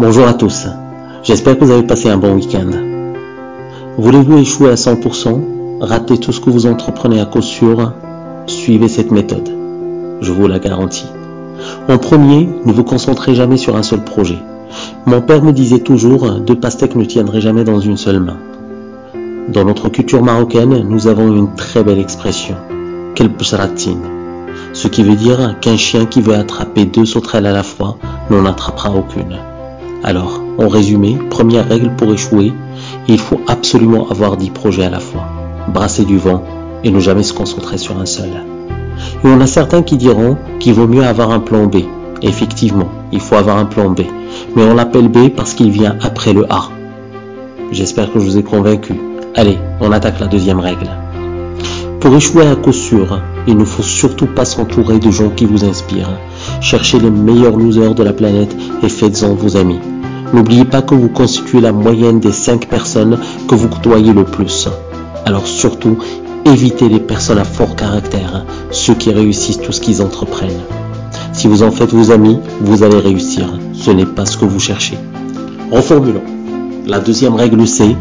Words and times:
Bonjour 0.00 0.28
à 0.28 0.34
tous, 0.34 0.68
j'espère 1.24 1.58
que 1.58 1.64
vous 1.64 1.72
avez 1.72 1.82
passé 1.82 2.08
un 2.08 2.18
bon 2.18 2.36
week-end. 2.36 2.70
Voulez-vous 3.96 4.38
échouer 4.38 4.70
à 4.70 4.76
100%, 4.76 5.80
rater 5.80 6.18
tout 6.18 6.30
ce 6.30 6.40
que 6.40 6.50
vous 6.50 6.66
entreprenez 6.66 7.20
à 7.20 7.24
cause 7.24 7.46
sûr 7.46 7.94
Suivez 8.46 8.86
cette 8.86 9.10
méthode, 9.10 9.50
je 10.20 10.30
vous 10.30 10.46
la 10.46 10.60
garantis. 10.60 11.08
En 11.88 11.98
premier, 11.98 12.48
ne 12.64 12.72
vous 12.72 12.84
concentrez 12.84 13.34
jamais 13.34 13.56
sur 13.56 13.74
un 13.74 13.82
seul 13.82 14.04
projet. 14.04 14.38
Mon 15.04 15.20
père 15.20 15.42
me 15.42 15.50
disait 15.52 15.80
toujours, 15.80 16.30
deux 16.30 16.54
pastèques 16.54 16.94
ne 16.94 17.04
tiendraient 17.04 17.40
jamais 17.40 17.64
dans 17.64 17.80
une 17.80 17.96
seule 17.96 18.20
main. 18.20 18.38
Dans 19.48 19.64
notre 19.64 19.88
culture 19.88 20.22
marocaine, 20.22 20.86
nous 20.88 21.08
avons 21.08 21.26
une 21.26 21.56
très 21.56 21.82
belle 21.82 21.98
expression, 21.98 22.54
kelbsratin, 23.16 23.98
ce 24.74 24.86
qui 24.86 25.02
veut 25.02 25.16
dire 25.16 25.56
qu'un 25.60 25.76
chien 25.76 26.06
qui 26.06 26.20
veut 26.20 26.36
attraper 26.36 26.84
deux 26.84 27.04
sauterelles 27.04 27.46
à 27.46 27.52
la 27.52 27.64
fois 27.64 27.98
n'en 28.30 28.46
attrapera 28.46 28.92
aucune. 28.92 29.38
Alors, 30.04 30.40
en 30.58 30.68
résumé, 30.68 31.18
première 31.28 31.68
règle 31.68 31.94
pour 31.96 32.12
échouer, 32.12 32.52
il 33.08 33.18
faut 33.18 33.40
absolument 33.48 34.08
avoir 34.08 34.36
10 34.36 34.50
projets 34.50 34.84
à 34.84 34.90
la 34.90 35.00
fois, 35.00 35.26
brasser 35.72 36.04
du 36.04 36.18
vent 36.18 36.44
et 36.84 36.90
ne 36.90 37.00
jamais 37.00 37.24
se 37.24 37.34
concentrer 37.34 37.78
sur 37.78 37.98
un 37.98 38.06
seul. 38.06 38.30
Et 39.24 39.26
on 39.26 39.40
a 39.40 39.46
certains 39.46 39.82
qui 39.82 39.96
diront 39.96 40.36
qu'il 40.60 40.74
vaut 40.74 40.86
mieux 40.86 41.04
avoir 41.04 41.30
un 41.30 41.40
plan 41.40 41.66
B. 41.66 41.78
Effectivement, 42.22 42.88
il 43.12 43.20
faut 43.20 43.36
avoir 43.36 43.58
un 43.58 43.64
plan 43.64 43.90
B, 43.90 44.02
mais 44.54 44.62
on 44.62 44.74
l'appelle 44.74 45.08
B 45.08 45.28
parce 45.28 45.54
qu'il 45.54 45.70
vient 45.70 45.96
après 46.00 46.32
le 46.32 46.46
A. 46.52 46.68
J'espère 47.72 48.12
que 48.12 48.18
je 48.18 48.24
vous 48.24 48.38
ai 48.38 48.42
convaincu. 48.42 48.94
Allez, 49.34 49.58
on 49.80 49.92
attaque 49.92 50.20
la 50.20 50.26
deuxième 50.26 50.60
règle. 50.60 50.88
Pour 52.00 52.14
échouer 52.14 52.46
à 52.46 52.54
coup 52.54 52.72
sûr, 52.72 53.20
il 53.46 53.56
ne 53.56 53.64
faut 53.64 53.82
surtout 53.82 54.26
pas 54.26 54.44
s'entourer 54.44 54.98
de 54.98 55.10
gens 55.10 55.30
qui 55.30 55.44
vous 55.44 55.64
inspirent. 55.64 56.18
Cherchez 56.60 56.98
les 56.98 57.10
meilleurs 57.10 57.56
losers 57.56 57.94
de 57.94 58.02
la 58.02 58.12
planète 58.12 58.54
et 58.82 58.88
faites-en 58.88 59.34
vos 59.34 59.56
amis. 59.56 59.78
N'oubliez 60.32 60.64
pas 60.64 60.82
que 60.82 60.94
vous 60.94 61.08
constituez 61.08 61.60
la 61.60 61.72
moyenne 61.72 62.20
des 62.20 62.32
5 62.32 62.66
personnes 62.66 63.18
que 63.48 63.54
vous 63.54 63.68
côtoyez 63.68 64.12
le 64.12 64.24
plus. 64.24 64.68
Alors 65.24 65.46
surtout, 65.46 65.98
évitez 66.44 66.88
les 66.88 67.00
personnes 67.00 67.38
à 67.38 67.44
fort 67.44 67.76
caractère, 67.76 68.44
ceux 68.70 68.94
qui 68.94 69.10
réussissent 69.10 69.60
tout 69.60 69.72
ce 69.72 69.80
qu'ils 69.80 70.02
entreprennent. 70.02 70.62
Si 71.32 71.46
vous 71.46 71.62
en 71.62 71.70
faites 71.70 71.92
vos 71.92 72.10
amis, 72.10 72.38
vous 72.60 72.82
allez 72.82 72.98
réussir. 72.98 73.46
Ce 73.72 73.90
n'est 73.90 74.06
pas 74.06 74.26
ce 74.26 74.36
que 74.36 74.44
vous 74.44 74.60
cherchez. 74.60 74.98
Reformulons. 75.70 76.22
La 76.86 77.00
deuxième 77.00 77.34
règle 77.34 77.66
c'est 77.66 77.96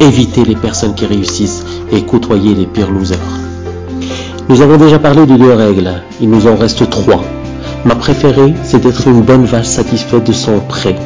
évitez 0.00 0.44
les 0.44 0.54
personnes 0.54 0.94
qui 0.94 1.06
réussissent 1.06 1.64
et 1.92 2.02
côtoyez 2.02 2.54
les 2.54 2.66
pires 2.66 2.90
losers. 2.90 3.18
Nous 4.48 4.62
avons 4.62 4.76
déjà 4.76 4.98
parlé 4.98 5.26
de 5.26 5.36
deux 5.36 5.52
règles, 5.52 5.90
il 6.20 6.30
nous 6.30 6.46
en 6.46 6.56
reste 6.56 6.88
trois. 6.88 7.22
Ma 7.84 7.94
préférée, 7.94 8.54
c'est 8.64 8.82
d'être 8.82 9.06
une 9.06 9.22
bonne 9.22 9.44
vache 9.44 9.66
satisfaite 9.66 10.26
de 10.26 10.32
son 10.32 10.60
prêt. 10.60 10.96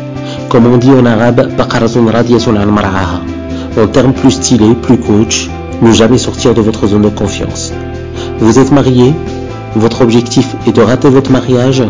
Comme 0.48 0.66
on 0.66 0.78
dit 0.78 0.90
en 0.90 1.04
arabe, 1.04 1.48
en 3.80 3.86
termes 3.86 4.12
plus 4.12 4.30
stylés, 4.30 4.74
plus 4.74 4.98
coach, 4.98 5.50
ne 5.82 5.92
jamais 5.92 6.18
sortir 6.18 6.54
de 6.54 6.60
votre 6.60 6.86
zone 6.86 7.02
de 7.02 7.08
confiance. 7.08 7.72
Vous 8.38 8.58
êtes 8.58 8.72
marié, 8.72 9.14
votre 9.76 10.02
objectif 10.02 10.54
est 10.66 10.72
de 10.72 10.82
rater 10.82 11.08
votre 11.08 11.30
mariage, 11.30 11.82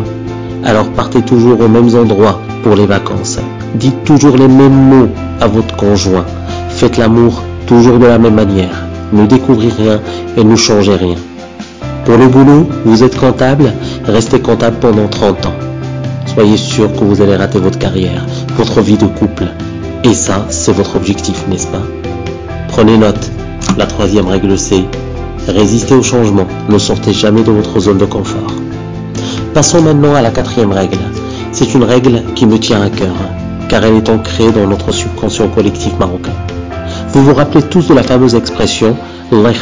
alors 0.63 0.87
partez 0.89 1.21
toujours 1.21 1.59
aux 1.59 1.67
mêmes 1.67 1.95
endroits 1.95 2.39
pour 2.63 2.75
les 2.75 2.85
vacances. 2.85 3.39
Dites 3.75 4.03
toujours 4.03 4.37
les 4.37 4.47
mêmes 4.47 4.89
mots 4.89 5.09
à 5.41 5.47
votre 5.47 5.75
conjoint. 5.75 6.25
Faites 6.69 6.97
l'amour 6.97 7.41
toujours 7.67 7.99
de 7.99 8.05
la 8.05 8.17
même 8.17 8.35
manière. 8.35 8.85
Ne 9.11 9.25
découvrez 9.25 9.69
rien 9.69 9.99
et 10.37 10.43
ne 10.43 10.55
changez 10.55 10.95
rien. 10.95 11.15
Pour 12.05 12.17
le 12.17 12.27
boulot, 12.27 12.67
vous 12.85 13.03
êtes 13.03 13.17
comptable, 13.17 13.73
restez 14.05 14.39
comptable 14.39 14.77
pendant 14.79 15.07
30 15.07 15.45
ans. 15.45 15.53
Soyez 16.25 16.57
sûr 16.57 16.91
que 16.93 17.03
vous 17.03 17.21
allez 17.21 17.35
rater 17.35 17.59
votre 17.59 17.79
carrière, 17.79 18.25
votre 18.57 18.81
vie 18.81 18.97
de 18.97 19.05
couple. 19.05 19.45
Et 20.03 20.13
ça, 20.13 20.45
c'est 20.49 20.73
votre 20.73 20.95
objectif, 20.95 21.45
n'est-ce 21.47 21.67
pas? 21.67 21.81
Prenez 22.69 22.97
note. 22.97 23.31
La 23.77 23.85
troisième 23.85 24.27
règle 24.27 24.57
c'est 24.57 24.83
résistez 25.47 25.95
au 25.95 26.03
changement, 26.03 26.47
ne 26.69 26.77
sortez 26.77 27.13
jamais 27.13 27.43
de 27.43 27.51
votre 27.51 27.79
zone 27.79 27.97
de 27.97 28.05
confort. 28.05 28.53
Passons 29.53 29.81
maintenant 29.81 30.15
à 30.15 30.21
la 30.21 30.31
quatrième 30.31 30.71
règle. 30.71 30.97
C'est 31.51 31.73
une 31.73 31.83
règle 31.83 32.23
qui 32.35 32.45
me 32.45 32.57
tient 32.57 32.81
à 32.81 32.89
cœur, 32.89 33.15
car 33.69 33.83
elle 33.83 33.95
est 33.95 34.09
ancrée 34.09 34.51
dans 34.51 34.67
notre 34.67 34.91
subconscient 34.91 35.49
collectif 35.49 35.93
marocain. 35.99 36.33
Vous 37.09 37.23
vous 37.23 37.33
rappelez 37.33 37.63
tous 37.63 37.87
de 37.87 37.93
la 37.93 38.03
fameuse 38.03 38.35
expression 38.35 38.95
Ben 39.31 39.53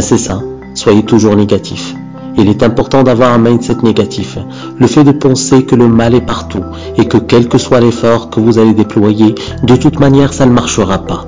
c'est 0.00 0.18
ça, 0.18 0.40
soyez 0.74 1.02
toujours 1.02 1.36
négatif. 1.36 1.94
Il 2.40 2.48
est 2.48 2.62
important 2.62 3.02
d'avoir 3.02 3.32
un 3.32 3.38
mindset 3.38 3.78
négatif. 3.82 4.38
Le 4.78 4.86
fait 4.86 5.02
de 5.02 5.10
penser 5.10 5.64
que 5.64 5.74
le 5.74 5.88
mal 5.88 6.14
est 6.14 6.24
partout 6.24 6.62
et 6.96 7.06
que 7.06 7.18
quel 7.18 7.48
que 7.48 7.58
soit 7.58 7.80
l'effort 7.80 8.30
que 8.30 8.38
vous 8.38 8.58
allez 8.58 8.74
déployer, 8.74 9.34
de 9.64 9.74
toute 9.74 9.98
manière 9.98 10.32
ça 10.32 10.46
ne 10.46 10.52
marchera 10.52 10.98
pas. 10.98 11.26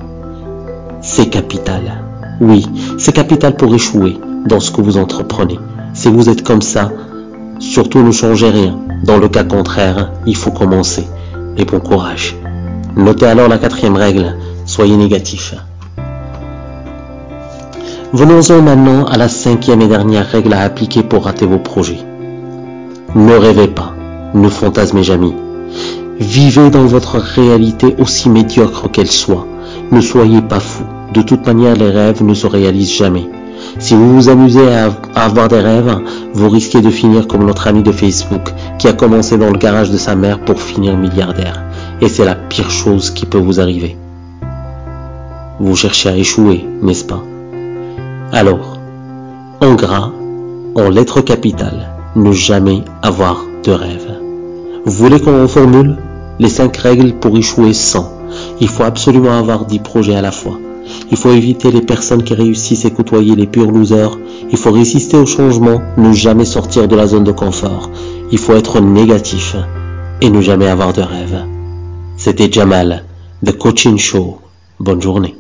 C'est 1.03 1.29
capital. 1.29 2.05
Oui, 2.41 2.65
c'est 2.97 3.13
capital 3.13 3.57
pour 3.57 3.75
échouer 3.75 4.19
dans 4.47 4.61
ce 4.61 4.71
que 4.71 4.81
vous 4.81 4.99
entreprenez. 4.99 5.59
Si 5.95 6.09
vous 6.09 6.29
êtes 6.29 6.45
comme 6.45 6.63
ça, 6.63 6.93
surtout 7.59 8.03
ne 8.05 8.13
changez 8.13 8.49
rien. 8.49 8.79
Dans 9.03 9.19
le 9.19 9.29
cas 9.29 9.45
contraire, 9.45 10.13
il 10.27 10.37
faut 10.37 10.53
commencer. 10.53 11.07
Et 11.57 11.65
bon 11.65 11.81
courage. 11.81 12.37
Notez 12.97 13.27
alors 13.27 13.49
la 13.49 13.59
quatrième 13.59 13.97
règle, 13.97 14.37
soyez 14.65 14.97
négatif. 14.97 15.55
Venons-en 18.13 18.61
maintenant 18.63 19.05
à 19.05 19.17
la 19.17 19.29
cinquième 19.29 19.83
et 19.83 19.87
dernière 19.87 20.27
règle 20.27 20.53
à 20.53 20.63
appliquer 20.63 21.05
pour 21.05 21.27
rater 21.27 21.47
vos 21.47 21.61
projets. 21.61 22.01
Ne 23.15 23.35
rêvez 23.35 23.69
pas, 23.69 23.95
ne 24.35 24.49
fantasmez 24.49 25.05
jamais. 25.05 25.33
Vivez 26.19 26.71
dans 26.71 26.87
votre 26.87 27.19
réalité 27.19 27.95
aussi 28.01 28.29
médiocre 28.29 28.91
qu'elle 28.91 29.11
soit. 29.11 29.47
Ne 29.93 30.01
soyez 30.01 30.43
pas 30.43 30.59
fou. 30.59 30.83
De 31.15 31.23
toute 31.23 31.47
manière, 31.47 31.77
les 31.77 31.91
rêves 31.91 32.25
ne 32.25 32.35
se 32.35 32.49
réalisent 32.49 32.97
jamais. 32.97 33.29
Si 33.79 33.95
vous 33.95 34.17
vous 34.17 34.29
amusez 34.29 34.75
à 34.75 34.91
avoir 35.15 35.47
des 35.47 35.61
rêves, 35.61 36.01
vous 36.35 36.49
risquez 36.49 36.81
de 36.81 36.91
finir 36.91 37.29
comme 37.29 37.47
notre 37.47 37.69
ami 37.69 37.85
de 37.85 37.93
Facebook 37.93 38.53
qui 38.81 38.89
a 38.89 38.93
commencé 38.93 39.39
dans 39.39 39.51
le 39.51 39.59
garage 39.59 39.93
de 39.93 39.97
sa 39.99 40.17
mère 40.17 40.41
pour 40.41 40.61
finir 40.61 40.97
milliardaire. 40.97 41.63
Et 42.01 42.09
c'est 42.09 42.25
la 42.25 42.35
pire 42.35 42.73
chose 42.73 43.11
qui 43.11 43.25
peut 43.25 43.39
vous 43.39 43.61
arriver. 43.61 43.97
Vous 45.61 45.77
cherchez 45.77 46.09
à 46.09 46.17
échouer, 46.17 46.67
n'est-ce 46.83 47.05
pas? 47.05 47.23
Alors, 48.33 48.79
en 49.61 49.75
gras, 49.75 50.13
en 50.77 50.89
lettres 50.89 51.21
capitales, 51.21 51.89
ne 52.15 52.31
jamais 52.31 52.83
avoir 53.03 53.45
de 53.65 53.73
rêve. 53.73 54.19
Vous 54.85 54.93
voulez 54.93 55.21
qu'on 55.21 55.43
reformule? 55.43 55.97
Les 56.39 56.49
cinq 56.49 56.77
règles 56.77 57.15
pour 57.15 57.37
échouer 57.37 57.75
sans 57.75 58.13
Il 58.61 58.69
faut 58.69 58.85
absolument 58.85 59.37
avoir 59.37 59.67
10 59.67 59.81
projets 59.81 60.15
à 60.15 60.23
la 60.23 60.31
fois. 60.31 60.59
Il 61.11 61.17
faut 61.17 61.33
éviter 61.33 61.71
les 61.71 61.83
personnes 61.83 62.23
qui 62.23 62.35
réussissent 62.35 62.85
et 62.85 62.93
côtoyer 62.93 63.35
les 63.35 63.47
purs 63.47 63.71
losers. 63.71 64.17
Il 64.51 64.57
faut 64.57 64.71
résister 64.71 65.17
au 65.17 65.27
changement, 65.27 65.83
ne 65.99 66.13
jamais 66.13 66.45
sortir 66.45 66.89
de 66.89 66.97
la 66.97 67.09
zone 67.09 67.25
de 67.25 67.33
confort. 67.33 67.91
Il 68.31 68.39
faut 68.39 68.55
être 68.55 68.81
négatif 68.81 69.57
et 70.21 70.31
ne 70.31 70.41
jamais 70.41 70.69
avoir 70.69 70.93
de 70.93 71.03
rêve. 71.03 71.45
C'était 72.17 72.51
Jamal, 72.51 73.05
The 73.45 73.59
Coaching 73.59 73.99
Show. 73.99 74.39
Bonne 74.79 75.03
journée. 75.03 75.40